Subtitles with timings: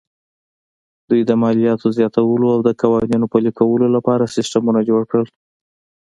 [1.09, 5.27] دوی د مالیاتو زیاتولو او د قوانینو پلي کولو لپاره سیستمونه جوړ کړل